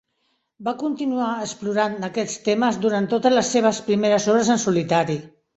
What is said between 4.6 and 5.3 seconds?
solitari.